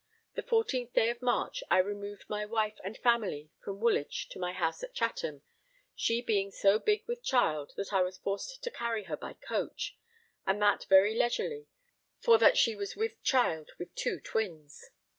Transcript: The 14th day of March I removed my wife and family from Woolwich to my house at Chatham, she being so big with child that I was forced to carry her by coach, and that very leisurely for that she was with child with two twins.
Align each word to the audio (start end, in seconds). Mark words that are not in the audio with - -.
The 0.33 0.41
14th 0.41 0.93
day 0.93 1.11
of 1.11 1.21
March 1.21 1.61
I 1.69 1.77
removed 1.77 2.25
my 2.27 2.43
wife 2.43 2.79
and 2.83 2.97
family 2.97 3.51
from 3.63 3.79
Woolwich 3.79 4.29
to 4.29 4.39
my 4.39 4.51
house 4.51 4.81
at 4.81 4.95
Chatham, 4.95 5.43
she 5.95 6.23
being 6.23 6.49
so 6.49 6.79
big 6.79 7.07
with 7.07 7.21
child 7.21 7.73
that 7.77 7.93
I 7.93 8.01
was 8.01 8.17
forced 8.17 8.63
to 8.63 8.71
carry 8.71 9.03
her 9.03 9.15
by 9.15 9.33
coach, 9.33 9.95
and 10.43 10.59
that 10.59 10.85
very 10.85 11.13
leisurely 11.15 11.67
for 12.19 12.39
that 12.39 12.57
she 12.57 12.73
was 12.75 12.95
with 12.95 13.21
child 13.21 13.73
with 13.77 13.93
two 13.93 14.19
twins. 14.19 14.89